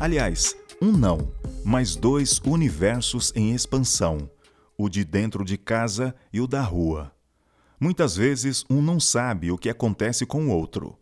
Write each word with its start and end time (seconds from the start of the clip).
Aliás, 0.00 0.52
um 0.82 0.90
não, 0.90 1.32
mas 1.64 1.94
dois 1.94 2.40
universos 2.44 3.32
em 3.36 3.54
expansão: 3.54 4.28
o 4.76 4.88
de 4.88 5.04
dentro 5.04 5.44
de 5.44 5.56
casa 5.56 6.12
e 6.32 6.40
o 6.40 6.46
da 6.48 6.60
rua. 6.60 7.12
Muitas 7.78 8.16
vezes 8.16 8.64
um 8.68 8.82
não 8.82 8.98
sabe 8.98 9.52
o 9.52 9.58
que 9.58 9.70
acontece 9.70 10.26
com 10.26 10.46
o 10.46 10.50
outro. 10.50 10.98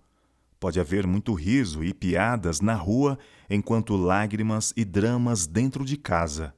Pode 0.61 0.79
haver 0.79 1.07
muito 1.07 1.33
riso 1.33 1.83
e 1.83 1.95
piadas 1.95 2.61
na 2.61 2.75
rua, 2.75 3.19
enquanto 3.49 3.97
lágrimas 3.97 4.75
e 4.77 4.85
dramas 4.85 5.47
dentro 5.47 5.83
de 5.83 5.97
casa. 5.97 6.53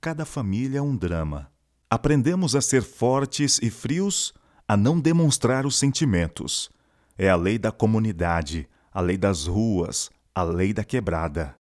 Cada 0.00 0.24
família 0.24 0.78
é 0.78 0.82
um 0.82 0.96
drama. 0.96 1.52
Aprendemos 1.90 2.54
a 2.54 2.60
ser 2.60 2.82
fortes 2.82 3.58
e 3.62 3.70
frios, 3.70 4.34
a 4.70 4.76
não 4.76 5.00
demonstrar 5.00 5.64
os 5.64 5.76
sentimentos. 5.76 6.70
É 7.16 7.30
a 7.30 7.36
lei 7.36 7.58
da 7.58 7.72
comunidade, 7.72 8.68
a 8.92 9.00
lei 9.00 9.16
das 9.16 9.46
ruas, 9.46 10.10
a 10.34 10.42
lei 10.42 10.74
da 10.74 10.84
quebrada. 10.84 11.54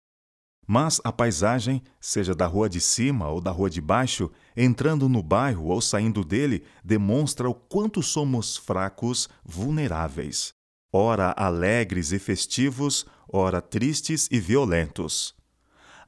Mas 0.68 1.00
a 1.04 1.12
paisagem, 1.12 1.84
seja 2.02 2.34
da 2.34 2.48
rua 2.48 2.68
de 2.68 2.82
cima 2.82 3.30
ou 3.30 3.40
da 3.40 3.52
rua 3.52 3.70
de 3.70 3.80
baixo, 3.80 4.32
entrando 4.58 5.08
no 5.08 5.22
bairro 5.22 5.68
ou 5.68 5.80
saindo 5.80 6.26
dele, 6.26 6.64
demonstra 6.84 7.48
o 7.48 7.54
quanto 7.54 8.02
somos 8.02 8.58
fracos, 8.58 9.30
vulneráveis. 9.46 10.52
Ora 10.92 11.32
alegres 11.38 12.12
e 12.12 12.18
festivos, 12.18 13.06
ora 13.32 13.62
tristes 13.62 14.28
e 14.32 14.40
violentos. 14.40 15.36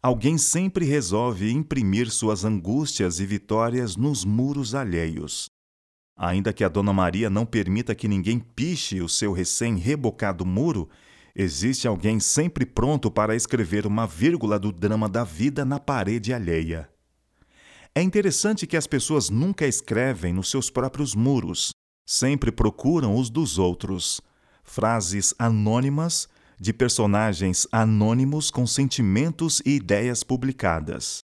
Alguém 0.01 0.39
sempre 0.39 0.85
resolve 0.85 1.51
imprimir 1.51 2.09
suas 2.09 2.43
angústias 2.43 3.19
e 3.19 3.25
vitórias 3.27 3.95
nos 3.95 4.25
muros 4.25 4.73
alheios. 4.73 5.46
Ainda 6.17 6.51
que 6.51 6.63
a 6.63 6.69
Dona 6.69 6.91
Maria 6.91 7.29
não 7.29 7.45
permita 7.45 7.93
que 7.93 8.07
ninguém 8.07 8.39
piche 8.39 9.01
o 9.01 9.07
seu 9.07 9.31
recém-rebocado 9.31 10.45
muro, 10.45 10.89
Existe 11.39 11.87
alguém 11.87 12.19
sempre 12.19 12.65
pronto 12.65 13.11
para 13.11 13.35
escrever 13.35 13.85
uma 13.85 14.07
vírgula 14.07 14.57
do 14.57 14.71
drama 14.71 15.07
da 15.07 15.23
vida 15.23 15.63
na 15.63 15.79
parede 15.79 16.33
alheia. 16.33 16.89
É 17.93 18.01
interessante 18.01 18.65
que 18.65 18.75
as 18.75 18.87
pessoas 18.87 19.29
nunca 19.29 19.67
escrevem 19.67 20.33
nos 20.33 20.49
seus 20.49 20.71
próprios 20.71 21.13
muros, 21.13 21.69
sempre 22.07 22.51
procuram 22.51 23.15
os 23.15 23.29
dos 23.29 23.59
outros. 23.59 24.19
Frases 24.63 25.31
anônimas 25.37 26.27
de 26.59 26.73
personagens 26.73 27.67
anônimos 27.71 28.49
com 28.49 28.65
sentimentos 28.65 29.61
e 29.63 29.75
ideias 29.75 30.23
publicadas. 30.23 31.19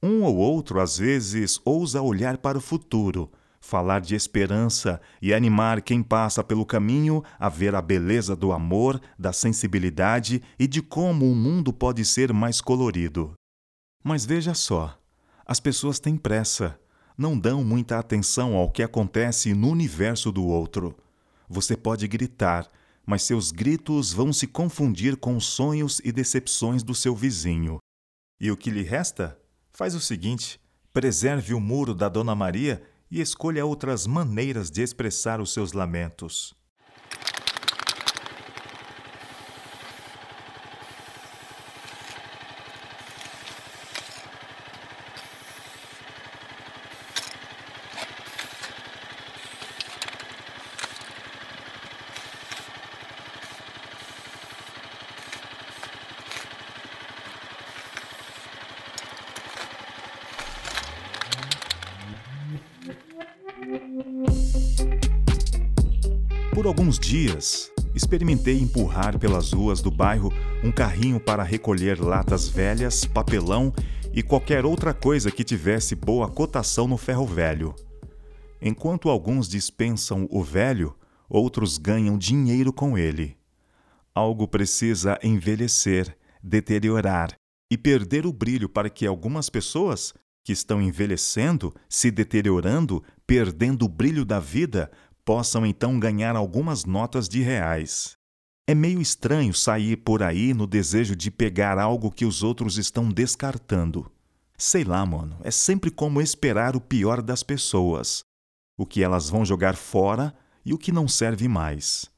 Um 0.00 0.22
ou 0.22 0.36
outro, 0.36 0.80
às 0.80 0.96
vezes, 0.96 1.60
ousa 1.64 2.00
olhar 2.00 2.38
para 2.38 2.58
o 2.58 2.60
futuro, 2.60 3.28
falar 3.68 4.00
de 4.00 4.14
esperança 4.14 4.98
e 5.20 5.34
animar 5.34 5.82
quem 5.82 6.02
passa 6.02 6.42
pelo 6.42 6.64
caminho 6.64 7.22
a 7.38 7.50
ver 7.50 7.74
a 7.74 7.82
beleza 7.82 8.34
do 8.34 8.50
amor, 8.50 8.98
da 9.18 9.30
sensibilidade 9.30 10.42
e 10.58 10.66
de 10.66 10.80
como 10.80 11.30
o 11.30 11.34
mundo 11.34 11.70
pode 11.70 12.02
ser 12.02 12.32
mais 12.32 12.62
colorido. 12.62 13.34
Mas 14.02 14.24
veja 14.24 14.54
só, 14.54 14.98
as 15.44 15.60
pessoas 15.60 16.00
têm 16.00 16.16
pressa, 16.16 16.80
não 17.16 17.38
dão 17.38 17.62
muita 17.62 17.98
atenção 17.98 18.56
ao 18.56 18.70
que 18.70 18.82
acontece 18.82 19.52
no 19.52 19.68
universo 19.68 20.32
do 20.32 20.46
outro. 20.46 20.96
Você 21.46 21.76
pode 21.76 22.08
gritar, 22.08 22.66
mas 23.04 23.22
seus 23.22 23.50
gritos 23.50 24.14
vão 24.14 24.32
se 24.32 24.46
confundir 24.46 25.14
com 25.18 25.36
os 25.36 25.44
sonhos 25.44 26.00
e 26.02 26.10
decepções 26.10 26.82
do 26.82 26.94
seu 26.94 27.14
vizinho. 27.14 27.78
E 28.40 28.50
o 28.50 28.56
que 28.56 28.70
lhe 28.70 28.82
resta? 28.82 29.38
Faz 29.74 29.94
o 29.94 30.00
seguinte: 30.00 30.58
preserve 30.90 31.52
o 31.52 31.60
muro 31.60 31.94
da 31.94 32.08
Dona 32.08 32.34
Maria 32.34 32.82
e 33.10 33.20
escolha 33.20 33.64
outras 33.64 34.06
maneiras 34.06 34.70
de 34.70 34.82
expressar 34.82 35.40
os 35.40 35.52
seus 35.52 35.72
lamentos. 35.72 36.54
Por 66.58 66.66
alguns 66.66 66.98
dias, 66.98 67.70
experimentei 67.94 68.58
empurrar 68.58 69.16
pelas 69.16 69.52
ruas 69.52 69.80
do 69.80 69.92
bairro 69.92 70.32
um 70.64 70.72
carrinho 70.72 71.20
para 71.20 71.44
recolher 71.44 72.00
latas 72.00 72.48
velhas, 72.48 73.04
papelão 73.04 73.72
e 74.12 74.24
qualquer 74.24 74.66
outra 74.66 74.92
coisa 74.92 75.30
que 75.30 75.44
tivesse 75.44 75.94
boa 75.94 76.26
cotação 76.28 76.88
no 76.88 76.96
ferro 76.96 77.24
velho. 77.24 77.76
Enquanto 78.60 79.08
alguns 79.08 79.48
dispensam 79.48 80.26
o 80.32 80.42
velho, 80.42 80.96
outros 81.28 81.78
ganham 81.78 82.18
dinheiro 82.18 82.72
com 82.72 82.98
ele. 82.98 83.36
Algo 84.12 84.48
precisa 84.48 85.16
envelhecer, 85.22 86.18
deteriorar 86.42 87.36
e 87.70 87.78
perder 87.78 88.26
o 88.26 88.32
brilho 88.32 88.68
para 88.68 88.90
que 88.90 89.06
algumas 89.06 89.48
pessoas 89.48 90.12
que 90.42 90.52
estão 90.52 90.80
envelhecendo, 90.80 91.74
se 91.88 92.10
deteriorando, 92.10 93.04
perdendo 93.26 93.84
o 93.84 93.88
brilho 93.88 94.24
da 94.24 94.40
vida, 94.40 94.90
possam 95.28 95.66
então 95.66 96.00
ganhar 96.00 96.36
algumas 96.36 96.86
notas 96.86 97.28
de 97.28 97.42
reais. 97.42 98.16
É 98.66 98.74
meio 98.74 98.98
estranho 98.98 99.52
sair 99.52 99.98
por 99.98 100.22
aí 100.22 100.54
no 100.54 100.66
desejo 100.66 101.14
de 101.14 101.30
pegar 101.30 101.78
algo 101.78 102.10
que 102.10 102.24
os 102.24 102.42
outros 102.42 102.78
estão 102.78 103.10
descartando. 103.10 104.10
Sei 104.56 104.84
lá, 104.84 105.04
mano, 105.04 105.36
é 105.44 105.50
sempre 105.50 105.90
como 105.90 106.22
esperar 106.22 106.74
o 106.74 106.80
pior 106.80 107.20
das 107.20 107.42
pessoas. 107.42 108.22
O 108.74 108.86
que 108.86 109.02
elas 109.02 109.28
vão 109.28 109.44
jogar 109.44 109.76
fora 109.76 110.34
e 110.64 110.72
o 110.72 110.78
que 110.78 110.90
não 110.90 111.06
serve 111.06 111.46
mais. 111.46 112.10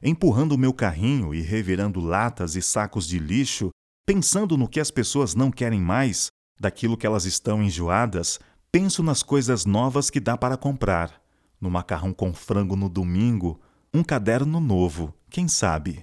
Empurrando 0.00 0.56
meu 0.56 0.72
carrinho 0.72 1.34
e 1.34 1.40
revirando 1.40 1.98
latas 1.98 2.54
e 2.54 2.62
sacos 2.62 3.08
de 3.08 3.18
lixo, 3.18 3.70
pensando 4.06 4.56
no 4.56 4.68
que 4.68 4.78
as 4.78 4.92
pessoas 4.92 5.34
não 5.34 5.50
querem 5.50 5.80
mais, 5.80 6.28
daquilo 6.60 6.96
que 6.96 7.04
elas 7.04 7.24
estão 7.24 7.60
enjoadas, 7.60 8.38
penso 8.70 9.02
nas 9.02 9.24
coisas 9.24 9.66
novas 9.66 10.08
que 10.08 10.20
dá 10.20 10.36
para 10.36 10.56
comprar 10.56 11.23
no 11.64 11.70
macarrão 11.70 12.12
com 12.12 12.34
frango 12.34 12.76
no 12.76 12.90
domingo, 12.90 13.58
um 13.92 14.04
caderno 14.04 14.60
novo, 14.60 15.14
quem 15.30 15.48
sabe? 15.48 16.00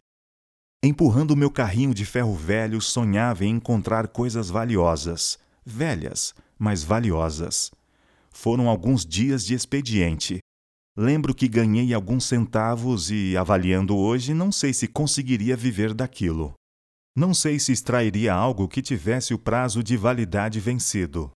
Empurrando 0.84 1.38
meu 1.38 1.52
carrinho 1.52 1.94
de 1.94 2.04
ferro 2.04 2.34
velho, 2.34 2.82
sonhava 2.82 3.46
em 3.46 3.50
encontrar 3.50 4.08
coisas 4.08 4.50
valiosas, 4.50 5.38
velhas, 5.64 6.34
mas 6.58 6.84
valiosas. 6.84 7.70
Foram 8.32 8.68
alguns 8.68 9.06
dias 9.06 9.46
de 9.46 9.54
expediente. 9.54 10.40
Lembro 10.98 11.36
que 11.36 11.48
ganhei 11.48 11.94
alguns 11.94 12.26
centavos 12.26 13.12
e, 13.12 13.38
avaliando 13.38 13.96
hoje, 13.96 14.34
não 14.34 14.52
sei 14.52 14.74
se 14.74 14.88
conseguiria 14.88 15.56
viver 15.56 15.94
daquilo. 15.94 16.56
Não 17.16 17.36
sei 17.36 17.60
se 17.60 17.72
extrairia 17.72 18.34
algo 18.34 18.68
que 18.68 18.82
tivesse 18.82 19.32
o 19.32 19.38
prazo 19.38 19.84
de 19.84 19.96
validade 19.96 20.60
vencido. 20.60 21.30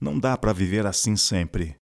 Não 0.00 0.20
dá 0.20 0.36
para 0.36 0.52
viver 0.52 0.86
assim 0.86 1.16
sempre. 1.16 1.74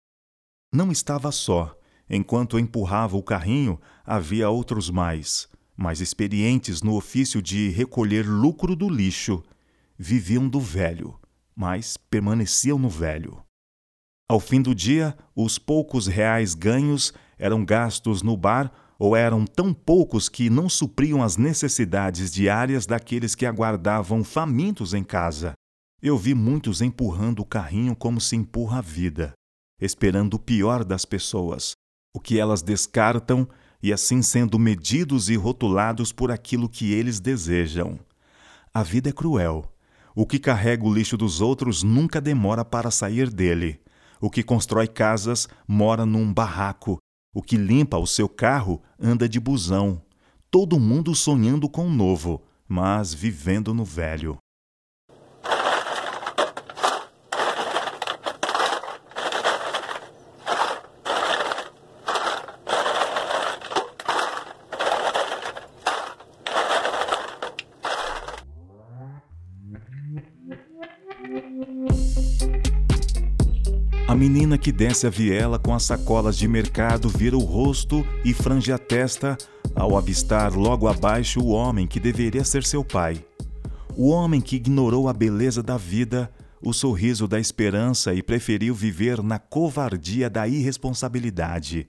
Não 0.75 0.91
estava 0.91 1.31
só. 1.31 1.77
Enquanto 2.09 2.59
empurrava 2.59 3.17
o 3.17 3.23
carrinho, 3.23 3.79
havia 4.05 4.49
outros 4.49 4.89
mais, 4.89 5.47
mais 5.77 6.01
experientes 6.01 6.81
no 6.83 6.97
ofício 6.97 7.43
de 7.43 7.69
recolher 7.69 8.27
lucro 8.27 8.75
do 8.75 8.89
lixo. 8.89 9.43
Viviam 9.99 10.49
do 10.49 10.59
velho, 10.59 11.19
mas 11.55 11.97
permaneciam 11.99 12.79
no 12.79 12.89
velho. 12.89 13.43
Ao 14.31 14.41
fim 14.41 14.63
do 14.63 14.75
dia, 14.75 15.15
os 15.37 15.59
poucos 15.59 16.07
reais 16.07 16.55
ganhos 16.55 17.13
eram 17.39 17.65
gastos 17.65 18.23
no 18.23 18.35
bar 18.35 18.73
ou 18.99 19.15
eram 19.15 19.45
tão 19.45 19.75
poucos 19.75 20.29
que 20.29 20.49
não 20.49 20.69
supriam 20.69 21.23
as 21.23 21.37
necessidades 21.37 22.33
diárias 22.33 22.87
daqueles 22.87 23.35
que 23.35 23.45
aguardavam 23.45 24.25
famintos 24.25 24.95
em 24.95 25.05
casa. 25.05 25.53
Eu 26.01 26.17
vi 26.17 26.35
muitos 26.35 26.81
empurrando 26.81 27.41
o 27.41 27.45
carrinho 27.45 27.95
como 27.95 28.21
se 28.21 28.37
empurra 28.37 28.79
a 28.79 28.81
vida, 28.81 29.35
esperando 29.82 30.34
o 30.34 30.38
pior 30.38 30.84
das 30.84 31.05
pessoas, 31.05 31.73
o 32.14 32.20
que 32.20 32.38
elas 32.38 32.62
descartam 32.62 33.49
e 33.82 33.93
assim 33.93 34.23
sendo 34.23 34.56
medidos 34.56 35.29
e 35.29 35.34
rotulados 35.34 36.12
por 36.12 36.31
aquilo 36.31 36.69
que 36.69 36.93
eles 36.93 37.19
desejam. 37.19 37.99
A 38.73 38.84
vida 38.84 39.11
é 39.11 39.12
cruel. 39.12 39.69
O 40.14 40.25
que 40.25 40.38
carrega 40.38 40.84
o 40.84 40.94
lixo 40.94 41.17
dos 41.17 41.40
outros 41.40 41.82
nunca 41.82 42.20
demora 42.20 42.64
para 42.64 42.93
sair 42.93 43.29
dele. 43.29 43.81
O 44.20 44.31
que 44.31 44.43
constrói 44.43 44.87
casas 44.87 45.49
mora 45.67 46.06
num 46.06 46.32
barraco. 46.32 46.99
O 47.34 47.43
que 47.43 47.56
limpa 47.56 47.99
o 47.99 48.06
seu 48.06 48.29
carro 48.29 48.81
anda 49.00 49.29
de 49.29 49.40
busão. 49.40 50.00
Todo 50.49 50.79
mundo 50.79 51.12
sonhando 51.14 51.69
com 51.69 51.87
o 51.87 51.93
novo, 51.93 52.43
mas 52.69 53.12
vivendo 53.12 53.75
no 53.75 53.84
velho. 53.84 54.38
Que 74.62 74.70
desce 74.70 75.09
a 75.09 75.11
viela 75.11 75.59
com 75.59 75.75
as 75.75 75.82
sacolas 75.82 76.38
de 76.38 76.47
mercado 76.47 77.09
vira 77.09 77.37
o 77.37 77.41
rosto 77.41 78.06
e 78.25 78.32
frange 78.32 78.70
a 78.70 78.79
testa 78.79 79.37
ao 79.75 79.97
avistar 79.97 80.53
logo 80.53 80.87
abaixo 80.87 81.41
o 81.41 81.49
homem 81.49 81.85
que 81.85 81.99
deveria 81.99 82.44
ser 82.44 82.62
seu 82.62 82.85
pai. 82.85 83.25
O 83.97 84.09
homem 84.09 84.41
que 84.41 84.55
ignorou 84.55 85.09
a 85.09 85.12
beleza 85.12 85.64
da 85.64 85.76
vida, 85.76 86.31
o 86.62 86.73
sorriso 86.73 87.26
da 87.26 87.41
esperança 87.41 88.14
e 88.14 88.23
preferiu 88.23 88.73
viver 88.73 89.20
na 89.20 89.37
covardia 89.37 90.31
da 90.31 90.47
irresponsabilidade. 90.47 91.88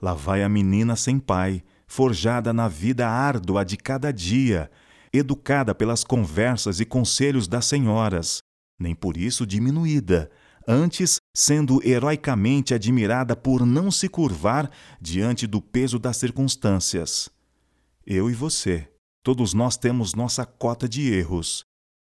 Lá 0.00 0.12
vai 0.12 0.42
a 0.42 0.50
menina 0.50 0.96
sem 0.96 1.18
pai, 1.18 1.64
forjada 1.86 2.52
na 2.52 2.68
vida 2.68 3.08
árdua 3.08 3.64
de 3.64 3.78
cada 3.78 4.12
dia, 4.12 4.70
educada 5.10 5.74
pelas 5.74 6.04
conversas 6.04 6.78
e 6.78 6.84
conselhos 6.84 7.48
das 7.48 7.64
senhoras, 7.64 8.40
nem 8.78 8.94
por 8.94 9.16
isso 9.16 9.46
diminuída 9.46 10.30
antes 10.66 11.20
sendo 11.38 11.86
heroicamente 11.86 12.72
admirada 12.72 13.36
por 13.36 13.66
não 13.66 13.90
se 13.90 14.08
curvar 14.08 14.70
diante 14.98 15.46
do 15.46 15.60
peso 15.60 15.98
das 15.98 16.16
circunstâncias. 16.16 17.28
Eu 18.06 18.30
e 18.30 18.32
você, 18.32 18.90
todos 19.22 19.52
nós 19.52 19.76
temos 19.76 20.14
nossa 20.14 20.46
cota 20.46 20.88
de 20.88 21.12
erros. 21.12 21.62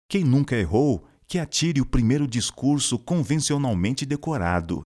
Quem 0.10 0.24
nunca 0.24 0.56
errou, 0.56 1.08
que 1.28 1.38
atire 1.38 1.80
o 1.80 1.86
primeiro 1.86 2.26
discurso 2.26 2.98
convencionalmente 2.98 4.04
decorado. 4.04 4.81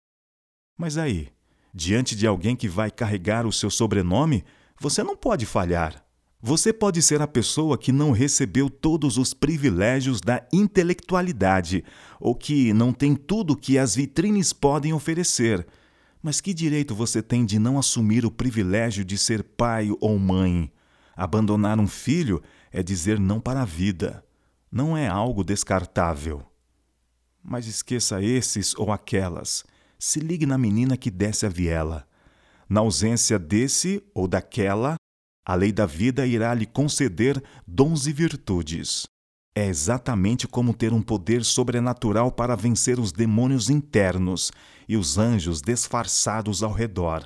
Mas 0.76 0.98
aí, 0.98 1.30
diante 1.72 2.16
de 2.16 2.26
alguém 2.26 2.56
que 2.56 2.68
vai 2.68 2.90
carregar 2.90 3.46
o 3.46 3.54
seu 3.54 3.70
sobrenome, 3.70 4.44
você 4.80 5.04
não 5.04 5.16
pode 5.16 5.46
falhar. 5.46 6.04
Você 6.44 6.74
pode 6.74 7.04
ser 7.04 7.22
a 7.22 7.28
pessoa 7.28 7.78
que 7.78 7.92
não 7.92 8.12
recebeu 8.12 8.68
todos 8.68 9.18
os 9.20 9.32
privilégios 9.32 10.20
da 10.20 10.44
intelectualidade, 10.52 11.84
ou 12.20 12.34
que 12.34 12.74
não 12.74 12.92
tem 12.92 13.16
tudo 13.16 13.56
que 13.56 13.78
as 13.78 13.96
vitrines 13.96 14.52
podem 14.52 14.92
oferecer. 14.92 15.68
Mas 16.20 16.42
que 16.42 16.52
direito 16.52 16.96
você 16.96 17.22
tem 17.22 17.46
de 17.46 17.60
não 17.60 17.78
assumir 17.78 18.26
o 18.26 18.32
privilégio 18.32 19.06
de 19.06 19.20
ser 19.20 19.44
pai 19.44 19.90
ou 20.00 20.18
mãe? 20.18 20.72
Abandonar 21.16 21.80
um 21.80 21.88
filho 21.88 22.42
é 22.72 22.82
dizer 22.82 23.20
não 23.20 23.40
para 23.40 23.62
a 23.62 23.66
vida. 23.66 24.26
Não 24.72 24.98
é 24.98 25.08
algo 25.08 25.44
descartável. 25.44 26.42
Mas 27.44 27.68
esqueça 27.68 28.20
esses 28.20 28.74
ou 28.76 28.92
aquelas. 28.92 29.64
Se 30.00 30.20
ligue 30.20 30.48
na 30.48 30.58
menina 30.58 30.98
que 30.98 31.12
desce 31.12 31.46
a 31.46 31.50
viela. 31.50 32.08
Na 32.68 32.80
ausência 32.80 33.38
desse 33.38 34.02
ou 34.14 34.28
daquela, 34.28 34.96
a 35.46 35.56
lei 35.56 35.72
da 35.72 35.86
vida 35.86 36.26
irá 36.26 36.54
lhe 36.54 36.66
conceder 36.66 37.42
dons 37.66 38.08
e 38.08 38.14
virtudes. 38.14 39.08
É 39.56 39.66
exatamente 39.66 40.48
como 40.48 40.74
ter 40.74 40.94
um 40.94 41.02
poder 41.02 41.44
sobrenatural 41.44 42.32
para 42.32 42.56
vencer 42.56 43.00
os 43.00 43.12
demônios 43.12 43.70
internos 43.70 44.52
e 44.88 44.96
os 44.96 45.18
anjos 45.18 45.62
disfarçados 45.62 46.64
ao 46.64 46.72
redor. 46.72 47.26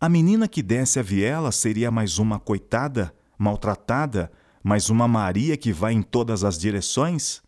A 0.00 0.08
menina 0.08 0.48
que 0.48 0.62
desce 0.62 0.98
a 0.98 1.02
viela 1.02 1.52
seria 1.52 1.90
mais 1.90 2.18
uma 2.18 2.38
coitada, 2.38 3.14
maltratada, 3.36 4.32
mais 4.62 4.88
uma 4.88 5.06
Maria 5.06 5.58
que 5.58 5.72
vai 5.72 5.92
em 5.92 6.00
todas 6.00 6.42
as 6.42 6.58
direções? 6.58 7.42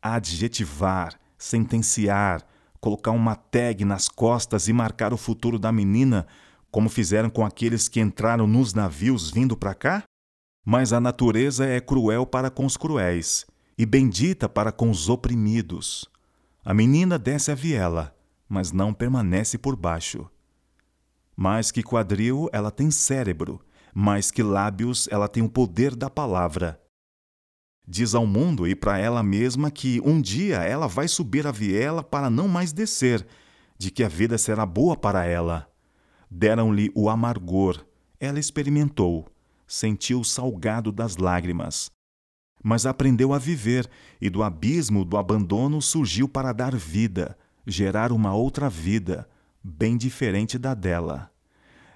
Adjetivar, 0.00 1.20
sentenciar, 1.36 2.42
colocar 2.80 3.10
uma 3.10 3.34
tag 3.34 3.84
nas 3.84 4.08
costas 4.08 4.66
e 4.66 4.72
marcar 4.72 5.12
o 5.12 5.18
futuro 5.18 5.58
da 5.58 5.70
menina 5.70 6.26
como 6.70 6.88
fizeram 6.88 7.28
com 7.28 7.44
aqueles 7.44 7.88
que 7.88 8.00
entraram 8.00 8.46
nos 8.46 8.72
navios 8.72 9.30
vindo 9.30 9.56
para 9.56 9.74
cá? 9.74 10.04
Mas 10.64 10.92
a 10.92 11.00
natureza 11.00 11.66
é 11.66 11.80
cruel 11.80 12.26
para 12.26 12.50
com 12.50 12.64
os 12.64 12.76
cruéis 12.76 13.46
e 13.76 13.86
bendita 13.86 14.48
para 14.48 14.70
com 14.70 14.90
os 14.90 15.08
oprimidos. 15.08 16.06
A 16.62 16.74
menina 16.74 17.18
desce 17.18 17.50
a 17.50 17.54
viela, 17.54 18.14
mas 18.46 18.72
não 18.72 18.92
permanece 18.92 19.56
por 19.56 19.74
baixo. 19.74 20.30
Mais 21.34 21.70
que 21.70 21.82
quadril, 21.82 22.50
ela 22.52 22.70
tem 22.70 22.90
cérebro, 22.90 23.58
mais 23.94 24.30
que 24.30 24.42
lábios, 24.42 25.08
ela 25.10 25.28
tem 25.28 25.42
o 25.42 25.48
poder 25.48 25.96
da 25.96 26.10
palavra. 26.10 26.78
Diz 27.88 28.14
ao 28.14 28.26
mundo 28.26 28.68
e 28.68 28.74
para 28.74 28.98
ela 28.98 29.22
mesma 29.22 29.70
que 29.70 30.00
um 30.04 30.20
dia 30.20 30.58
ela 30.58 30.86
vai 30.86 31.08
subir 31.08 31.46
a 31.46 31.50
viela 31.50 32.02
para 32.02 32.28
não 32.28 32.46
mais 32.46 32.72
descer, 32.72 33.26
de 33.78 33.90
que 33.90 34.04
a 34.04 34.08
vida 34.08 34.36
será 34.36 34.66
boa 34.66 34.94
para 34.94 35.24
ela. 35.24 35.69
Deram-lhe 36.30 36.92
o 36.94 37.10
amargor. 37.10 37.84
Ela 38.20 38.38
experimentou, 38.38 39.26
sentiu 39.66 40.20
o 40.20 40.24
salgado 40.24 40.92
das 40.92 41.16
lágrimas. 41.16 41.90
Mas 42.62 42.86
aprendeu 42.86 43.32
a 43.32 43.38
viver, 43.38 43.88
e 44.20 44.30
do 44.30 44.42
abismo 44.42 45.04
do 45.04 45.16
abandono 45.16 45.80
surgiu 45.80 46.28
para 46.28 46.52
dar 46.52 46.76
vida, 46.76 47.36
gerar 47.66 48.12
uma 48.12 48.34
outra 48.34 48.68
vida, 48.68 49.28
bem 49.62 49.96
diferente 49.96 50.58
da 50.58 50.74
dela. 50.74 51.30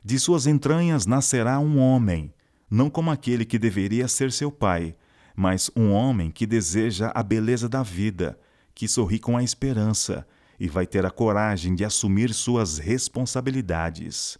De 0.02 0.18
suas 0.18 0.46
entranhas 0.46 1.06
nascerá 1.06 1.58
um 1.58 1.78
homem, 1.78 2.32
não 2.70 2.90
como 2.90 3.10
aquele 3.10 3.44
que 3.44 3.58
deveria 3.58 4.08
ser 4.08 4.32
seu 4.32 4.50
pai, 4.50 4.94
mas 5.36 5.70
um 5.76 5.92
homem 5.92 6.30
que 6.30 6.46
deseja 6.46 7.12
a 7.14 7.22
beleza 7.22 7.68
da 7.68 7.82
vida, 7.82 8.38
que 8.74 8.88
sorri 8.88 9.18
com 9.18 9.36
a 9.36 9.42
esperança, 9.42 10.26
e 10.58 10.68
vai 10.68 10.86
ter 10.86 11.04
a 11.04 11.10
coragem 11.10 11.74
de 11.74 11.84
assumir 11.84 12.32
suas 12.32 12.78
responsabilidades. 12.78 14.38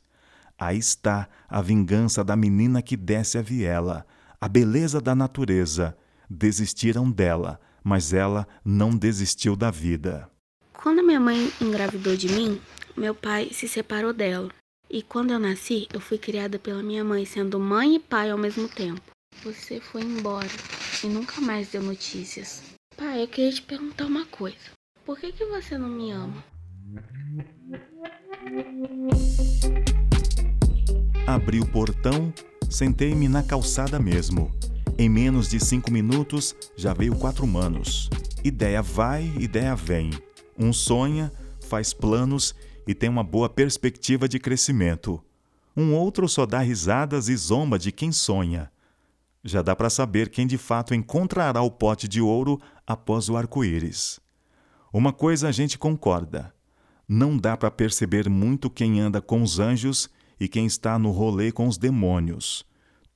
Aí 0.59 0.79
está 0.79 1.29
a 1.49 1.61
vingança 1.61 2.23
da 2.23 2.37
menina 2.37 2.81
que 2.81 2.97
desce 2.97 3.39
a 3.39 3.43
viela, 3.43 4.07
a 4.41 4.49
beleza 4.49 5.01
da 5.01 5.15
natureza. 5.15 5.97
Desistiram 6.31 7.11
dela, 7.11 7.61
mas 7.83 8.13
ela 8.13 8.47
não 8.65 8.97
desistiu 8.97 9.55
da 9.55 9.71
vida. 9.71 10.31
Quando 10.73 11.03
minha 11.03 11.21
mãe 11.21 11.51
engravidou 11.61 12.17
de 12.17 12.29
mim, 12.29 12.61
meu 12.97 13.15
pai 13.15 13.51
se 13.53 13.69
separou 13.69 14.13
dela. 14.13 14.49
E 14.89 15.03
quando 15.03 15.33
eu 15.33 15.39
nasci, 15.39 15.89
eu 15.93 16.01
fui 16.01 16.19
criada 16.19 16.59
pela 16.59 16.83
minha 16.83 17.03
mãe, 17.05 17.25
sendo 17.25 17.59
mãe 17.59 17.97
e 17.97 17.99
pai 17.99 18.31
ao 18.31 18.39
mesmo 18.39 18.69
tempo. 18.69 19.01
Você 19.43 19.81
foi 19.81 20.03
embora 20.03 20.49
e 21.03 21.07
nunca 21.09 21.41
mais 21.41 21.69
deu 21.69 21.83
notícias. 21.83 22.63
Pai, 22.97 23.23
eu 23.23 23.29
queria 23.29 23.53
te 23.53 23.63
perguntar 23.63 24.07
uma 24.07 24.25
coisa. 24.27 24.73
Por 25.05 25.19
que, 25.19 25.33
que 25.33 25.45
você 25.45 25.77
não 25.77 25.89
me 25.89 26.11
ama? 26.11 26.43
Abri 31.27 31.61
o 31.61 31.67
portão, 31.67 32.33
sentei-me 32.71 33.29
na 33.29 33.43
calçada 33.43 33.99
mesmo. 33.99 34.51
Em 34.97 35.11
menos 35.11 35.51
de 35.51 35.61
cinco 35.61 35.91
minutos 35.91 36.57
já 36.75 36.95
veio 36.95 37.15
quatro 37.17 37.47
manos. 37.47 38.09
Ideia 38.43 38.81
vai, 38.81 39.25
ideia 39.39 39.77
vem. 39.77 40.11
Um 40.59 40.73
sonha, 40.73 41.31
faz 41.61 41.93
planos 41.93 42.55
e 42.87 42.95
tem 42.95 43.11
uma 43.11 43.25
boa 43.25 43.51
perspectiva 43.51 44.27
de 44.27 44.39
crescimento. 44.39 45.23
Um 45.77 45.95
outro 45.95 46.27
só 46.29 46.47
dá 46.47 46.61
risadas 46.61 47.29
e 47.29 47.37
zomba 47.37 47.79
de 47.79 47.93
quem 47.93 48.11
sonha. 48.11 48.71
Já 49.43 49.61
dá 49.61 49.77
para 49.77 49.91
saber 49.91 50.31
quem 50.31 50.47
de 50.47 50.57
fato 50.57 50.95
encontrará 50.95 51.61
o 51.61 51.71
pote 51.71 52.09
de 52.09 52.23
ouro 52.23 52.59
após 52.87 53.29
o 53.29 53.37
arco-íris. 53.37 54.24
Uma 54.95 55.13
coisa 55.13 55.49
a 55.49 55.51
gente 55.51 55.77
concorda: 55.77 56.55
não 57.09 57.37
dá 57.37 57.57
para 57.57 57.69
perceber 57.69 58.31
muito 58.31 58.71
quem 58.71 59.01
anda 59.01 59.21
com 59.21 59.43
os 59.43 59.59
anjos 59.59 60.09
e 60.39 60.47
quem 60.47 60.67
está 60.67 60.97
no 61.01 61.11
rolê 61.11 61.51
com 61.51 61.67
os 61.67 61.77
demônios. 61.77 62.65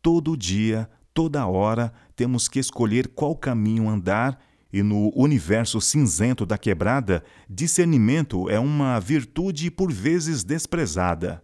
Todo 0.02 0.36
dia, 0.36 0.90
toda 1.14 1.46
hora, 1.46 1.92
temos 2.16 2.48
que 2.48 2.58
escolher 2.58 3.06
qual 3.06 3.36
caminho 3.36 3.88
andar, 3.88 4.40
e 4.72 4.82
no 4.82 5.12
universo 5.14 5.80
cinzento 5.80 6.44
da 6.44 6.58
quebrada, 6.58 7.22
discernimento 7.48 8.50
é 8.50 8.58
uma 8.58 8.98
virtude 8.98 9.70
por 9.70 9.92
vezes 9.92 10.42
desprezada. 10.42 11.40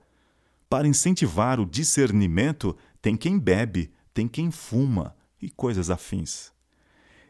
Para 0.68 0.88
incentivar 0.88 1.60
o 1.60 1.64
discernimento, 1.64 2.76
tem 3.00 3.16
quem 3.16 3.38
bebe, 3.38 3.92
tem 4.12 4.26
quem 4.26 4.50
fuma 4.50 5.14
e 5.40 5.48
coisas 5.48 5.90
afins. 5.90 6.53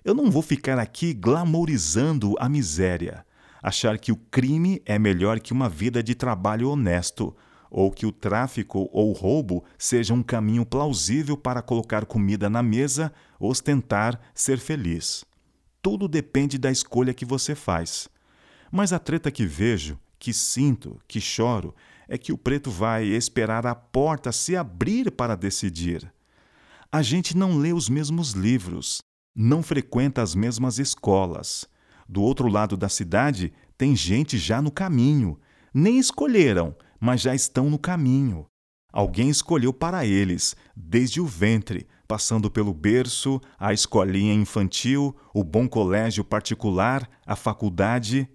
Eu 0.04 0.12
não 0.12 0.30
vou 0.30 0.42
ficar 0.42 0.78
aqui 0.78 1.14
glamourizando 1.14 2.34
a 2.38 2.46
miséria, 2.46 3.24
achar 3.62 3.98
que 3.98 4.12
o 4.12 4.16
crime 4.16 4.82
é 4.84 4.98
melhor 4.98 5.40
que 5.40 5.50
uma 5.50 5.66
vida 5.66 6.02
de 6.02 6.14
trabalho 6.14 6.68
honesto, 6.68 7.34
ou 7.70 7.90
que 7.90 8.04
o 8.04 8.12
tráfico 8.12 8.86
ou 8.92 9.12
roubo 9.12 9.64
seja 9.78 10.12
um 10.12 10.22
caminho 10.22 10.66
plausível 10.66 11.38
para 11.38 11.62
colocar 11.62 12.04
comida 12.04 12.50
na 12.50 12.62
mesa, 12.62 13.10
ostentar, 13.40 14.20
ser 14.34 14.58
feliz. 14.58 15.24
Tudo 15.80 16.06
depende 16.06 16.58
da 16.58 16.70
escolha 16.70 17.14
que 17.14 17.24
você 17.24 17.54
faz. 17.54 18.06
Mas 18.70 18.92
a 18.92 18.98
treta 18.98 19.30
que 19.30 19.46
vejo, 19.46 19.98
que 20.18 20.34
sinto, 20.34 21.00
que 21.08 21.18
choro, 21.18 21.74
é 22.06 22.18
que 22.18 22.30
o 22.30 22.36
preto 22.36 22.70
vai 22.70 23.06
esperar 23.06 23.66
a 23.66 23.74
porta 23.74 24.32
se 24.32 24.54
abrir 24.54 25.10
para 25.10 25.34
decidir. 25.34 26.12
A 26.92 27.00
gente 27.00 27.34
não 27.34 27.56
lê 27.56 27.72
os 27.72 27.88
mesmos 27.88 28.32
livros, 28.32 28.98
não 29.34 29.62
frequenta 29.62 30.22
as 30.22 30.34
mesmas 30.34 30.78
escolas. 30.78 31.66
Do 32.08 32.22
outro 32.22 32.48
lado 32.48 32.76
da 32.76 32.88
cidade, 32.88 33.52
tem 33.76 33.96
gente 33.96 34.38
já 34.38 34.62
no 34.62 34.70
caminho. 34.70 35.38
Nem 35.72 35.98
escolheram, 35.98 36.76
mas 37.00 37.20
já 37.20 37.34
estão 37.34 37.68
no 37.68 37.78
caminho. 37.78 38.46
Alguém 38.92 39.28
escolheu 39.28 39.72
para 39.72 40.06
eles, 40.06 40.54
desde 40.76 41.20
o 41.20 41.26
ventre, 41.26 41.88
passando 42.06 42.48
pelo 42.48 42.72
berço, 42.72 43.40
a 43.58 43.72
escolinha 43.72 44.32
infantil, 44.32 45.16
o 45.34 45.42
bom 45.42 45.66
colégio 45.66 46.22
particular, 46.22 47.08
a 47.26 47.34
faculdade. 47.34 48.28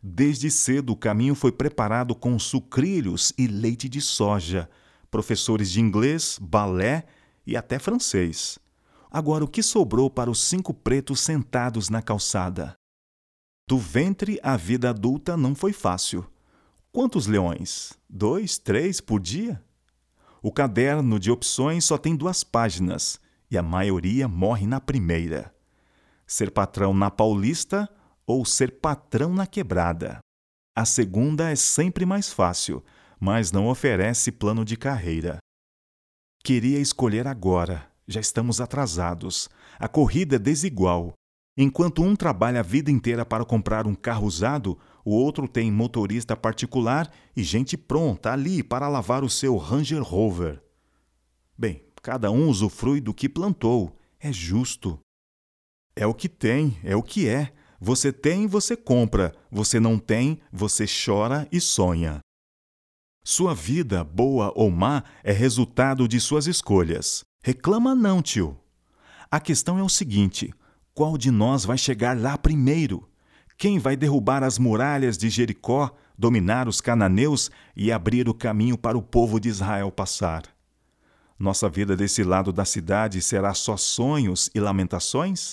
Desde 0.00 0.50
cedo 0.50 0.92
o 0.92 0.96
caminho 0.96 1.34
foi 1.34 1.50
preparado 1.50 2.14
com 2.14 2.38
sucrilhos 2.38 3.32
e 3.36 3.48
leite 3.48 3.88
de 3.88 4.00
soja, 4.00 4.70
professores 5.10 5.70
de 5.72 5.80
inglês, 5.80 6.38
balé 6.40 7.06
e 7.44 7.56
até 7.56 7.78
francês. 7.80 8.58
Agora, 9.14 9.44
o 9.44 9.48
que 9.48 9.62
sobrou 9.62 10.10
para 10.10 10.28
os 10.28 10.42
cinco 10.42 10.74
pretos 10.74 11.20
sentados 11.20 11.88
na 11.88 12.02
calçada? 12.02 12.74
Do 13.64 13.78
ventre 13.78 14.40
à 14.42 14.56
vida 14.56 14.90
adulta 14.90 15.36
não 15.36 15.54
foi 15.54 15.72
fácil. 15.72 16.28
Quantos 16.90 17.28
leões? 17.28 17.92
Dois, 18.10 18.58
três 18.58 19.00
por 19.00 19.20
dia? 19.20 19.62
O 20.42 20.50
caderno 20.50 21.20
de 21.20 21.30
opções 21.30 21.84
só 21.84 21.96
tem 21.96 22.16
duas 22.16 22.42
páginas 22.42 23.20
e 23.48 23.56
a 23.56 23.62
maioria 23.62 24.26
morre 24.26 24.66
na 24.66 24.80
primeira. 24.80 25.54
Ser 26.26 26.50
patrão 26.50 26.92
na 26.92 27.08
Paulista 27.08 27.88
ou 28.26 28.44
ser 28.44 28.80
patrão 28.80 29.32
na 29.32 29.46
Quebrada. 29.46 30.18
A 30.74 30.84
segunda 30.84 31.52
é 31.52 31.54
sempre 31.54 32.04
mais 32.04 32.32
fácil, 32.32 32.84
mas 33.20 33.52
não 33.52 33.68
oferece 33.68 34.32
plano 34.32 34.64
de 34.64 34.76
carreira. 34.76 35.38
Queria 36.42 36.80
escolher 36.80 37.28
agora, 37.28 37.93
já 38.06 38.20
estamos 38.20 38.60
atrasados. 38.60 39.48
A 39.78 39.88
corrida 39.88 40.36
é 40.36 40.38
desigual. 40.38 41.14
Enquanto 41.56 42.02
um 42.02 42.16
trabalha 42.16 42.60
a 42.60 42.62
vida 42.62 42.90
inteira 42.90 43.24
para 43.24 43.44
comprar 43.44 43.86
um 43.86 43.94
carro 43.94 44.26
usado, 44.26 44.78
o 45.04 45.12
outro 45.14 45.46
tem 45.46 45.70
motorista 45.70 46.36
particular 46.36 47.12
e 47.36 47.42
gente 47.42 47.76
pronta 47.76 48.32
ali 48.32 48.62
para 48.62 48.88
lavar 48.88 49.22
o 49.22 49.30
seu 49.30 49.56
Ranger 49.56 50.02
Rover. 50.02 50.62
Bem, 51.56 51.84
cada 52.02 52.30
um 52.30 52.48
usufrui 52.48 53.00
do 53.00 53.14
que 53.14 53.28
plantou. 53.28 53.96
É 54.18 54.32
justo. 54.32 54.98
É 55.94 56.06
o 56.06 56.14
que 56.14 56.28
tem, 56.28 56.76
é 56.82 56.96
o 56.96 57.02
que 57.02 57.28
é. 57.28 57.52
Você 57.80 58.12
tem, 58.12 58.46
você 58.46 58.76
compra. 58.76 59.34
Você 59.50 59.78
não 59.78 59.98
tem, 59.98 60.40
você 60.50 60.86
chora 60.86 61.46
e 61.52 61.60
sonha. 61.60 62.18
Sua 63.22 63.54
vida, 63.54 64.02
boa 64.02 64.52
ou 64.56 64.70
má, 64.70 65.04
é 65.22 65.32
resultado 65.32 66.08
de 66.08 66.18
suas 66.20 66.46
escolhas. 66.46 67.24
Reclama 67.46 67.94
não, 67.94 68.22
tio. 68.22 68.58
A 69.30 69.38
questão 69.38 69.78
é 69.78 69.82
o 69.82 69.88
seguinte: 69.88 70.50
qual 70.94 71.18
de 71.18 71.30
nós 71.30 71.66
vai 71.66 71.76
chegar 71.76 72.18
lá 72.18 72.38
primeiro? 72.38 73.06
Quem 73.58 73.78
vai 73.78 73.96
derrubar 73.96 74.42
as 74.42 74.58
muralhas 74.58 75.18
de 75.18 75.28
Jericó, 75.28 75.94
dominar 76.16 76.68
os 76.68 76.80
cananeus 76.80 77.50
e 77.76 77.92
abrir 77.92 78.30
o 78.30 78.34
caminho 78.34 78.78
para 78.78 78.96
o 78.96 79.02
povo 79.02 79.38
de 79.38 79.50
Israel 79.50 79.92
passar? 79.92 80.44
Nossa 81.38 81.68
vida 81.68 81.94
desse 81.94 82.24
lado 82.24 82.50
da 82.50 82.64
cidade 82.64 83.20
será 83.20 83.52
só 83.52 83.76
sonhos 83.76 84.48
e 84.54 84.58
lamentações? 84.58 85.52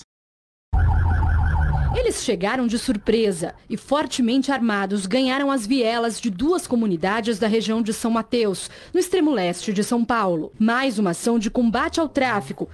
Eles 1.94 2.24
chegaram 2.24 2.68
de 2.68 2.80
surpresa 2.80 3.54
e, 3.70 3.76
fortemente 3.76 4.52
armados, 4.52 5.06
ganharam 5.06 5.52
as 5.52 5.68
vielas 5.68 6.20
de 6.20 6.30
duas 6.30 6.66
comunidades 6.66 7.38
da 7.38 7.48
região 7.48 7.82
de 7.82 7.94
São 7.94 8.12
Mateus, 8.12 8.70
no 8.94 9.00
extremo 9.00 9.32
leste 9.32 9.74
de 9.74 9.84
São 9.84 10.06
Paulo. 10.06 10.54
Mais 10.58 10.98
uma 10.98 11.12
ação 11.12 11.38
de 11.38 11.50
combate 11.50 12.00
ao 12.00 12.08
tráfico. 12.08 12.70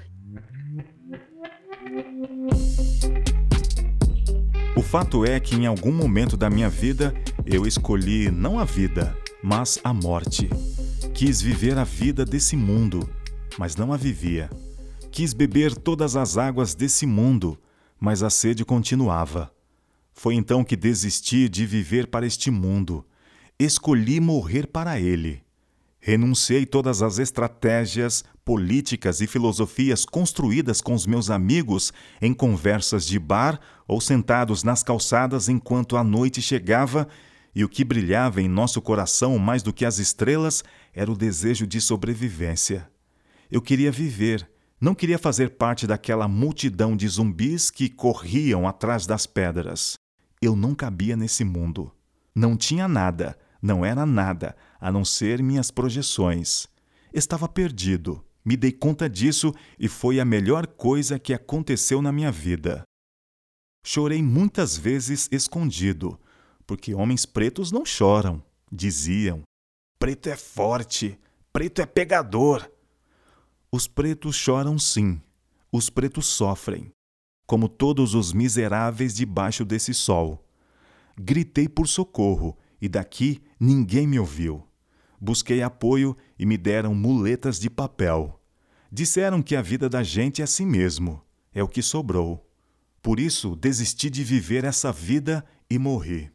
O 4.76 4.82
fato 4.84 5.26
é 5.26 5.40
que 5.40 5.56
em 5.56 5.66
algum 5.66 5.92
momento 5.92 6.38
da 6.38 6.50
minha 6.50 6.70
vida 6.70 7.14
eu 7.46 7.66
escolhi 7.66 8.30
não 8.30 8.60
a 8.60 8.64
vida, 8.64 9.18
mas 9.42 9.80
a 9.84 9.92
morte. 9.92 10.48
Quis 11.14 11.42
viver 11.42 11.78
a 11.80 11.84
vida 11.84 12.24
desse 12.24 12.56
mundo, 12.56 13.10
mas 13.58 13.76
não 13.76 13.92
a 13.92 13.98
vivia. 13.98 14.50
Quis 15.12 15.34
beber 15.34 15.76
todas 15.76 16.16
as 16.16 16.38
águas 16.38 16.76
desse 16.76 17.08
mundo, 17.08 17.58
mas 18.00 18.24
a 18.24 18.30
sede 18.30 18.64
continuava. 18.64 19.52
Foi 20.14 20.36
então 20.36 20.64
que 20.64 20.76
desisti 20.76 21.48
de 21.48 21.66
viver 21.66 22.08
para 22.08 22.26
este 22.26 22.50
mundo. 22.50 23.06
Escolhi 23.60 24.20
morrer 24.20 24.68
para 24.68 25.00
ele. 25.00 25.44
Renunciei 26.00 26.66
todas 26.66 27.02
as 27.02 27.20
estratégias, 27.20 28.24
políticas 28.46 29.20
e 29.20 29.28
filosofias 29.28 30.06
construídas 30.06 30.80
com 30.80 30.94
os 30.94 31.06
meus 31.06 31.30
amigos 31.30 31.92
em 32.22 32.34
conversas 32.34 33.06
de 33.06 33.20
bar 33.20 33.60
ou 33.88 34.00
sentados 34.00 34.64
nas 34.64 34.84
calçadas 34.84 35.50
enquanto 35.50 35.98
a 35.98 36.04
noite 36.04 36.42
chegava 36.42 37.08
e 37.54 37.64
o 37.64 37.70
que 37.70 37.84
brilhava 37.84 38.42
em 38.42 38.48
nosso 38.48 38.82
coração 38.82 39.38
mais 39.38 39.64
do 39.64 39.74
que 39.74 39.84
as 39.84 39.98
estrelas 39.98 40.64
era 40.94 41.12
o 41.12 41.18
desejo 41.18 41.68
de 41.68 41.82
sobrevivência. 41.82 42.90
Eu 43.52 43.62
queria 43.62 43.92
viver, 43.92 44.50
não 44.80 44.94
queria 44.94 45.18
fazer 45.18 45.52
parte 45.52 45.88
daquela 45.88 46.28
multidão 46.28 46.96
de 46.96 47.08
zumbis 47.08 47.72
que 47.72 47.90
corriam 47.90 48.68
atrás 48.68 49.08
das 49.08 49.26
pedras. 49.26 49.96
Eu 50.40 50.56
não 50.56 50.76
cabia 50.76 51.18
nesse 51.18 51.44
mundo. 51.44 51.92
Não 52.36 52.56
tinha 52.56 52.88
nada, 52.88 53.38
não 53.60 53.84
era 53.84 54.06
nada, 54.06 54.56
a 54.80 54.92
não 54.92 55.04
ser 55.04 55.42
minhas 55.42 55.72
projeções. 55.72 56.68
Estava 57.12 57.48
perdido. 57.50 58.24
Me 58.46 58.56
dei 58.56 58.72
conta 58.72 59.10
disso 59.10 59.54
e 59.80 59.88
foi 59.88 60.20
a 60.20 60.26
melhor 60.26 60.68
coisa 60.68 61.18
que 61.18 61.34
aconteceu 61.34 62.02
na 62.02 62.12
minha 62.12 62.32
vida. 62.32 62.84
Chorei 63.84 64.22
muitas 64.22 64.78
vezes 64.78 65.28
escondido, 65.32 66.20
porque 66.66 66.94
homens 66.94 67.26
pretos 67.26 67.72
não 67.72 67.86
choram, 67.86 68.44
diziam. 68.72 69.42
Preto 69.98 70.30
é 70.30 70.38
forte, 70.38 71.20
preto 71.52 71.82
é 71.82 71.86
pegador. 71.86 72.70
Os 73.78 73.88
pretos 73.88 74.36
choram 74.36 74.80
sim, 74.80 75.22
os 75.72 75.88
pretos 75.88 76.26
sofrem, 76.26 76.90
como 77.46 77.70
todos 77.70 78.16
os 78.16 78.34
miseráveis 78.34 79.14
debaixo 79.14 79.64
desse 79.64 79.94
sol. 79.94 80.44
Gritei 81.16 81.70
por 81.70 81.88
socorro 81.88 82.58
e 82.82 82.90
daqui 82.90 83.40
ninguém 83.60 84.08
me 84.08 84.18
ouviu. 84.18 84.68
Busquei 85.22 85.62
apoio 85.62 86.18
e 86.40 86.44
me 86.44 86.58
deram 86.58 86.96
muletas 86.96 87.60
de 87.60 87.70
papel. 87.70 88.42
Disseram 88.92 89.44
que 89.44 89.56
a 89.56 89.62
vida 89.62 89.88
da 89.88 90.02
gente 90.02 90.42
é 90.42 90.46
assim 90.46 90.66
mesmo, 90.66 91.22
é 91.54 91.62
o 91.62 91.68
que 91.68 91.84
sobrou. 91.84 92.50
Por 93.00 93.20
isso 93.20 93.56
desisti 93.56 94.10
de 94.10 94.24
viver 94.24 94.64
essa 94.64 94.92
vida 94.92 95.46
e 95.70 95.78
morri. 95.78 96.32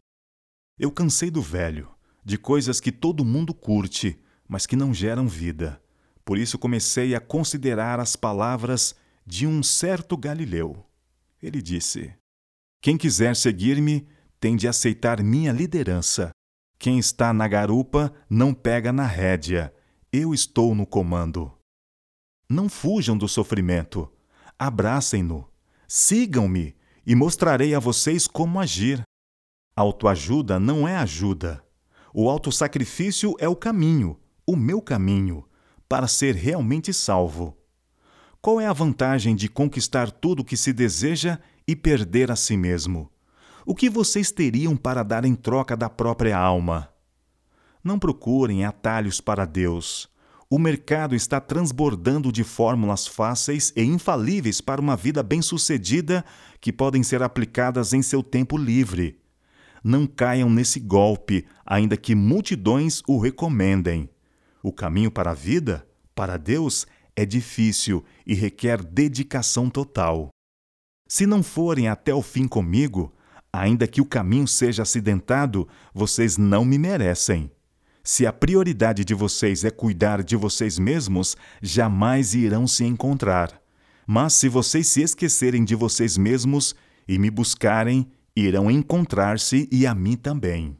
Eu 0.79 0.89
cansei 0.89 1.29
do 1.29 1.41
velho, 1.41 1.89
de 2.23 2.37
coisas 2.37 2.79
que 2.79 2.89
todo 2.89 3.25
mundo 3.25 3.53
curte, 3.53 4.17
mas 4.47 4.65
que 4.65 4.77
não 4.77 4.93
geram 4.93 5.27
vida. 5.27 5.82
Por 6.25 6.37
isso 6.37 6.57
comecei 6.57 7.15
a 7.15 7.19
considerar 7.19 7.99
as 7.99 8.15
palavras 8.15 8.95
de 9.25 9.45
um 9.45 9.61
certo 9.61 10.15
Galileu. 10.15 10.85
Ele 11.41 11.61
disse: 11.61 12.13
Quem 12.81 12.97
quiser 12.97 13.35
seguir-me 13.35 14.07
tem 14.39 14.55
de 14.55 14.67
aceitar 14.67 15.21
minha 15.21 15.51
liderança. 15.51 16.31
Quem 16.77 16.99
está 16.99 17.33
na 17.33 17.47
garupa 17.47 18.13
não 18.29 18.53
pega 18.53 18.91
na 18.91 19.05
rédea. 19.05 19.73
Eu 20.11 20.33
estou 20.33 20.75
no 20.75 20.85
comando. 20.85 21.51
Não 22.49 22.67
fujam 22.67 23.17
do 23.17 23.27
sofrimento. 23.27 24.11
Abracem-no. 24.59 25.49
Sigam-me 25.87 26.75
e 27.05 27.15
mostrarei 27.15 27.73
a 27.73 27.79
vocês 27.79 28.27
como 28.27 28.59
agir. 28.59 29.01
Autoajuda 29.75 30.59
não 30.59 30.87
é 30.87 30.95
ajuda. 30.97 31.63
O 32.13 32.29
autossacrifício 32.29 33.35
é 33.39 33.47
o 33.47 33.55
caminho, 33.55 34.19
o 34.45 34.55
meu 34.55 34.81
caminho, 34.81 35.43
para 35.87 36.07
ser 36.07 36.35
realmente 36.35 36.93
salvo. 36.93 37.57
Qual 38.41 38.59
é 38.59 38.65
a 38.65 38.73
vantagem 38.73 39.35
de 39.35 39.47
conquistar 39.47 40.11
tudo 40.11 40.41
o 40.41 40.45
que 40.45 40.57
se 40.57 40.73
deseja 40.73 41.39
e 41.67 41.75
perder 41.75 42.31
a 42.31 42.35
si 42.35 42.57
mesmo? 42.57 43.09
O 43.65 43.73
que 43.73 43.89
vocês 43.89 44.31
teriam 44.31 44.75
para 44.75 45.03
dar 45.03 45.23
em 45.23 45.35
troca 45.35 45.77
da 45.77 45.89
própria 45.89 46.37
alma? 46.37 46.89
Não 47.83 47.97
procurem 47.97 48.65
atalhos 48.65 49.21
para 49.21 49.45
Deus. 49.45 50.09
O 50.49 50.59
mercado 50.59 51.15
está 51.15 51.39
transbordando 51.39 52.31
de 52.31 52.43
fórmulas 52.43 53.07
fáceis 53.07 53.71
e 53.75 53.83
infalíveis 53.83 54.61
para 54.61 54.81
uma 54.81 54.95
vida 54.95 55.23
bem-sucedida 55.23 56.23
que 56.59 56.73
podem 56.73 57.01
ser 57.01 57.23
aplicadas 57.23 57.93
em 57.93 58.01
seu 58.01 58.21
tempo 58.21 58.57
livre 58.57 59.23
não 59.83 60.07
caiam 60.07 60.49
nesse 60.49 60.79
golpe, 60.79 61.45
ainda 61.65 61.97
que 61.97 62.15
multidões 62.15 63.03
o 63.05 63.19
recomendem. 63.19 64.09
O 64.63 64.71
caminho 64.71 65.11
para 65.11 65.31
a 65.31 65.33
vida, 65.33 65.85
para 66.15 66.37
Deus, 66.37 66.87
é 67.17 67.25
difícil 67.25 68.03
e 68.25 68.33
requer 68.33 68.81
dedicação 68.81 69.69
total. 69.69 70.29
Se 71.05 71.25
não 71.27 71.43
forem 71.43 71.89
até 71.89 72.15
o 72.15 72.21
fim 72.21 72.47
comigo, 72.47 73.13
ainda 73.51 73.85
que 73.85 73.99
o 73.99 74.05
caminho 74.05 74.47
seja 74.47 74.83
acidentado, 74.83 75.67
vocês 75.93 76.37
não 76.37 76.63
me 76.63 76.77
merecem. 76.77 77.51
Se 78.01 78.25
a 78.25 78.31
prioridade 78.31 79.03
de 79.03 79.13
vocês 79.13 79.65
é 79.65 79.69
cuidar 79.69 80.23
de 80.23 80.37
vocês 80.37 80.79
mesmos, 80.79 81.35
jamais 81.61 82.33
irão 82.33 82.65
se 82.65 82.85
encontrar. 82.85 83.61
Mas 84.07 84.33
se 84.33 84.47
vocês 84.47 84.87
se 84.87 85.01
esquecerem 85.01 85.65
de 85.65 85.75
vocês 85.75 86.17
mesmos 86.17 86.73
e 87.05 87.19
me 87.19 87.29
buscarem, 87.29 88.09
irão 88.35 88.71
encontrar-se 88.71 89.67
e 89.69 89.85
a 89.85 89.93
mim 89.93 90.15
também. 90.15 90.77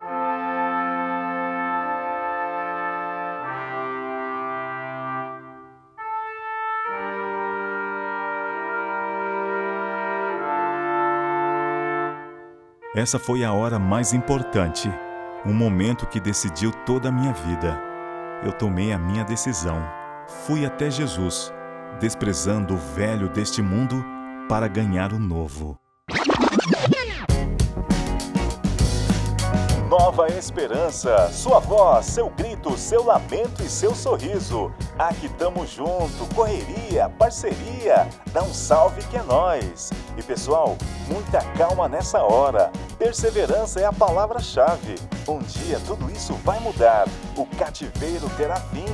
Essa 12.95 13.17
foi 13.17 13.43
a 13.43 13.51
hora 13.51 13.79
mais 13.79 14.13
importante, 14.13 14.87
um 15.43 15.51
momento 15.51 16.05
que 16.05 16.19
decidiu 16.19 16.71
toda 16.85 17.09
a 17.09 17.11
minha 17.11 17.33
vida. 17.33 17.81
Eu 18.43 18.51
tomei 18.53 18.93
a 18.93 18.99
minha 18.99 19.23
decisão. 19.23 19.83
Fui 20.45 20.63
até 20.63 20.91
Jesus, 20.91 21.51
desprezando 21.99 22.75
o 22.75 22.77
velho 22.77 23.27
deste 23.29 23.63
mundo 23.63 24.05
para 24.47 24.67
ganhar 24.67 25.11
o 25.11 25.17
novo. 25.17 25.75
Nova 29.89 30.27
Esperança, 30.27 31.29
sua 31.31 31.59
voz, 31.59 32.05
seu 32.05 32.29
grito, 32.29 32.77
seu 32.77 33.03
lamento 33.03 33.63
e 33.63 33.69
seu 33.69 33.95
sorriso. 33.95 34.71
Aqui 34.99 35.29
tamo 35.29 35.65
junto, 35.65 36.31
correria, 36.35 37.09
parceria, 37.09 38.07
dá 38.31 38.43
um 38.43 38.53
salve 38.53 39.01
que 39.07 39.17
é 39.17 39.23
nós. 39.23 39.91
E 40.15 40.21
pessoal, 40.21 40.77
muita 41.07 41.41
calma 41.57 41.87
nessa 41.87 42.21
hora. 42.21 42.71
Perseverança 42.97 43.79
é 43.79 43.85
a 43.85 43.93
palavra-chave. 43.93 44.95
Um 45.27 45.39
dia 45.39 45.79
tudo 45.85 46.11
isso 46.11 46.33
vai 46.43 46.59
mudar. 46.59 47.07
O 47.35 47.45
cativeiro 47.57 48.29
terá 48.37 48.55
fim. 48.55 48.85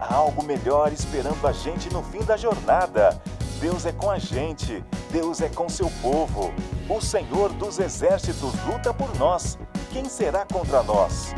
Há 0.00 0.14
algo 0.14 0.42
melhor 0.42 0.92
esperando 0.92 1.46
a 1.46 1.52
gente 1.52 1.92
no 1.92 2.02
fim 2.02 2.22
da 2.24 2.36
jornada. 2.36 3.20
Deus 3.60 3.86
é 3.86 3.92
com 3.92 4.10
a 4.10 4.18
gente, 4.18 4.84
Deus 5.10 5.40
é 5.40 5.48
com 5.48 5.68
seu 5.68 5.90
povo. 6.02 6.52
O 6.88 7.00
Senhor 7.00 7.50
dos 7.54 7.78
exércitos 7.78 8.52
luta 8.66 8.92
por 8.92 9.16
nós 9.16 9.58
quem 9.96 10.10
será 10.10 10.44
contra 10.44 10.82
nós? 10.82 11.34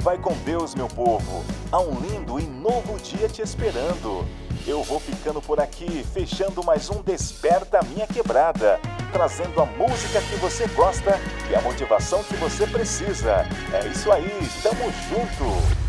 Vai 0.00 0.18
com 0.18 0.34
Deus, 0.44 0.74
meu 0.74 0.86
povo. 0.86 1.42
Há 1.72 1.80
um 1.80 1.98
lindo 1.98 2.38
e 2.38 2.42
novo 2.42 2.98
dia 2.98 3.26
te 3.26 3.40
esperando. 3.40 4.28
Eu 4.66 4.82
vou 4.82 5.00
ficando 5.00 5.40
por 5.40 5.58
aqui, 5.58 6.04
fechando 6.12 6.62
mais 6.62 6.90
um 6.90 7.00
Desperta 7.00 7.80
Minha 7.84 8.06
Quebrada, 8.06 8.78
trazendo 9.12 9.60
a 9.60 9.66
música 9.66 10.20
que 10.22 10.36
você 10.36 10.66
gosta 10.68 11.20
e 11.50 11.54
a 11.54 11.60
motivação 11.60 12.24
que 12.24 12.34
você 12.36 12.66
precisa. 12.66 13.46
É 13.72 13.86
isso 13.86 14.10
aí, 14.10 14.48
tamo 14.62 14.90
junto! 15.08 15.81